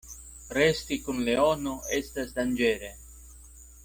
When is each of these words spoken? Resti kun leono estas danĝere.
Resti 0.57 0.95
kun 1.07 1.19
leono 1.27 1.73
estas 1.99 2.33
danĝere. 2.39 2.91